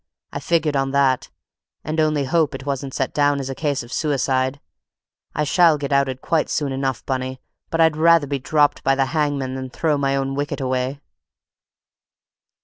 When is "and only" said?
1.83-2.23